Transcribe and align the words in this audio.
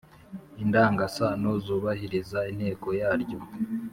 indangasano 0.63 1.49
zubahiriza 1.65 2.39
inteko 2.51 2.87
yaryo, 2.99 3.39